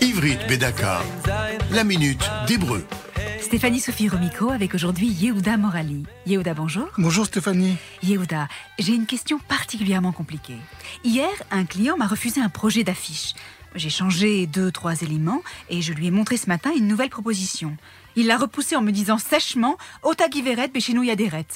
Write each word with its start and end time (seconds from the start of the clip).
Ivrit 0.00 0.38
Bedaka, 0.48 1.00
la 1.70 1.84
minute 1.84 2.30
d'hébreu. 2.46 2.84
Stéphanie 3.40 3.80
Sophie 3.80 4.08
Romico 4.08 4.50
avec 4.50 4.74
aujourd'hui 4.74 5.08
Yehuda 5.08 5.56
Morali. 5.56 6.04
Yehuda, 6.26 6.54
bonjour. 6.54 6.88
Bonjour 6.98 7.26
Stéphanie. 7.26 7.76
Yehuda, 8.02 8.48
j'ai 8.78 8.94
une 8.94 9.06
question 9.06 9.38
particulièrement 9.38 10.12
compliquée. 10.12 10.56
Hier, 11.04 11.30
un 11.50 11.64
client 11.64 11.96
m'a 11.96 12.06
refusé 12.06 12.40
un 12.40 12.48
projet 12.48 12.84
d'affiche. 12.84 13.34
J'ai 13.74 13.90
changé 13.90 14.46
deux, 14.46 14.70
trois 14.70 15.02
éléments 15.02 15.42
et 15.68 15.82
je 15.82 15.92
lui 15.92 16.06
ai 16.06 16.10
montré 16.10 16.36
ce 16.36 16.48
matin 16.48 16.70
une 16.76 16.86
nouvelle 16.86 17.10
proposition. 17.10 17.76
Il 18.16 18.28
l'a 18.28 18.38
repoussé 18.38 18.76
en 18.76 18.82
me 18.82 18.92
disant 18.92 19.18
sèchement 19.18 19.76
Ota 20.02 20.30
Giveret 20.30 20.68
Beshinou 20.68 21.02
Yaderet. 21.02 21.46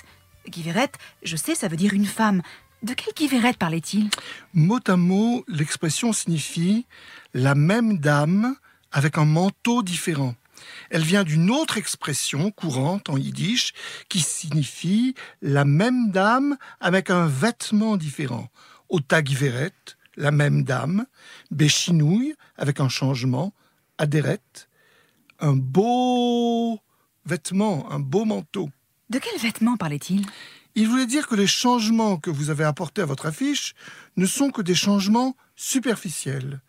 Giveret, 0.53 0.91
je 1.23 1.37
sais, 1.37 1.55
ça 1.55 1.69
veut 1.69 1.77
dire 1.77 1.95
une 1.95 2.07
femme. 2.07 2.43
De 2.83 2.95
quelle 2.95 3.15
Giveret 3.17 3.55
parlait-il? 3.55 4.09
Mot 4.55 4.81
à 4.87 4.97
mot, 4.97 5.45
l'expression 5.49 6.13
signifie 6.13 6.87
la 7.35 7.55
même 7.55 7.99
dame 7.99 8.55
avec 8.93 9.19
un 9.19 9.25
manteau 9.25 9.83
différent. 9.83 10.35
Elle 10.91 11.03
vient 11.03 11.25
d'une 11.25 11.51
autre 11.51 11.77
expression 11.77 12.51
courante 12.51 13.11
en 13.11 13.17
yiddish 13.17 13.73
qui 14.09 14.21
signifie 14.21 15.15
la 15.43 15.65
même 15.65 16.11
dame 16.11 16.57
avec 16.81 17.11
un 17.11 17.27
vêtement 17.27 17.97
différent. 17.97 18.49
Ota 18.89 19.23
Giveret, 19.23 19.73
la 20.17 20.31
même 20.31 20.65
dame, 20.65 21.07
Béchinouille, 21.51 22.35
avec 22.57 22.81
un 22.81 22.89
changement, 22.89 23.53
Adéret, 23.99 24.41
un 25.41 25.55
beau 25.55 26.81
vêtement, 27.25 27.91
un 27.93 28.01
beau 28.01 28.25
manteau. 28.25 28.71
De 29.11 29.19
quel 29.19 29.39
vêtement 29.41 29.79
parlait-il? 29.79 30.27
Il 30.75 30.87
voulait 30.87 31.07
dire 31.07 31.29
que 31.29 31.35
les 31.35 31.47
changements 31.47 32.19
que 32.19 32.31
vous 32.31 32.51
avez 32.51 32.65
apportés 32.65 33.01
à 33.01 33.07
votre 33.07 33.25
affiche 33.25 33.75
ne 34.17 34.27
sont 34.27 34.51
que 34.51 34.61
des 34.61 34.75
changements 34.75 35.35
superficiels. 35.57 36.61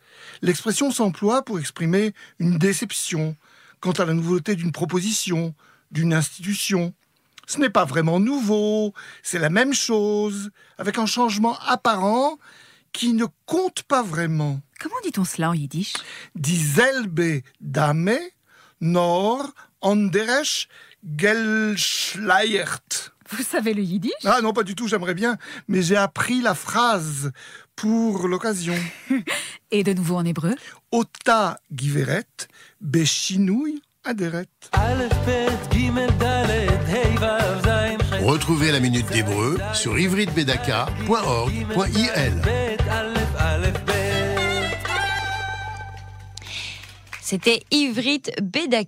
L'expression 0.42 0.90
s'emploie 0.90 1.44
pour 1.44 1.60
exprimer 1.60 2.14
une 2.40 2.58
déception 2.58 3.36
quant 3.82 3.92
à 3.92 4.06
la 4.06 4.14
nouveauté 4.14 4.56
d'une 4.56 4.72
proposition, 4.72 5.54
d'une 5.92 6.14
institution. 6.14 6.94
Ce 7.46 7.60
n'est 7.60 7.70
pas 7.70 7.86
vraiment 7.86 8.22
nouveau, 8.22 8.94
c'est 9.22 9.40
la 9.40 9.50
même 9.50 9.74
chose, 9.74 10.50
avec 10.78 10.98
un 10.98 11.06
changement 11.06 11.60
apparent 11.60 12.38
qui 12.94 13.14
ne 13.14 13.26
compte 13.46 13.84
pas 13.84 14.02
vraiment. 14.02 14.62
Comment 14.80 15.00
dit-on 15.04 15.26
cela 15.26 15.50
en 15.50 15.54
yiddish? 15.54 15.94
Dame, 16.36 18.18
nor 18.80 19.54
anderes 19.82 20.68
gelschleiert. 21.04 23.14
Vous 23.30 23.44
savez 23.44 23.74
le 23.74 23.84
yiddish? 23.84 24.12
Ah 24.26 24.42
non, 24.42 24.54
pas 24.54 24.64
du 24.64 24.76
tout, 24.76 24.88
j'aimerais 24.88 25.14
bien, 25.14 25.38
mais 25.68 25.82
j'ai 25.82 25.96
appris 25.96 26.42
la 26.42 26.56
phrase 26.56 27.32
pour 27.76 28.28
l'occasion. 28.28 28.76
Et 29.72 29.84
de 29.84 29.94
nouveau 29.94 30.16
en 30.16 30.26
hébreu? 30.26 30.56
Ota 30.92 31.60
giveret, 31.72 32.26
beshinouille 32.82 33.82
aderet. 34.04 34.48
Retrouvez 38.24 38.72
la 38.72 38.80
minute 38.80 39.08
d'hébreu 39.12 39.60
sur 39.74 40.00
ivritbedaka.org.il. 40.00 42.42
C'était 47.22 47.62
Ivrit 47.70 48.24
Bedaka. 48.42 48.88